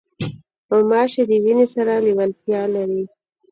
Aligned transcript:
غوماشې 0.69 1.23
د 1.29 1.31
وینې 1.43 1.67
سره 1.75 1.93
لیوالتیا 2.05 2.61
لري. 2.75 3.03